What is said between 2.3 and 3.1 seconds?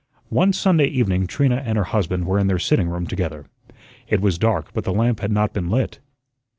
in their sitting room